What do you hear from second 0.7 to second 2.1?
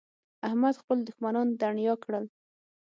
خپل دوښمنان دڼيا